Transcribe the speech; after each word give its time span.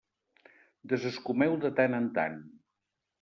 Desescumeu 0.93 1.53
de 1.65 1.71
tant 1.81 1.99
en 1.99 2.09
tant. 2.17 2.39